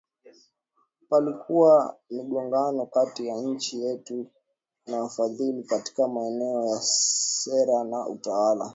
[1.09, 4.27] Palikuwa migongano kati ya nchi yetu
[4.87, 8.69] na wafadhili katika maeneo ya sera na utawala